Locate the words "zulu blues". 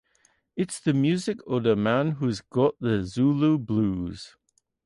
3.03-4.35